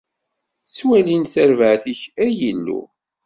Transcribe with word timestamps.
Ttwalin-d 0.67 1.29
tarbaɛt-ik, 1.33 2.01
ay 2.23 2.35
Illu! 2.49 2.81